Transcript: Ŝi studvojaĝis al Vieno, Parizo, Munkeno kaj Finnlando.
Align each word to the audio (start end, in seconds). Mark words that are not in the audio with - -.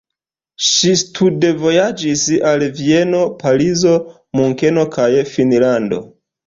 Ŝi 0.67 0.93
studvojaĝis 1.01 2.25
al 2.53 2.67
Vieno, 2.81 3.23
Parizo, 3.45 3.95
Munkeno 4.43 4.91
kaj 4.99 5.11
Finnlando. 5.37 6.07